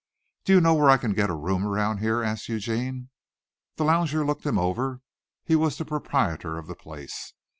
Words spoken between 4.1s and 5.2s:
looked him over.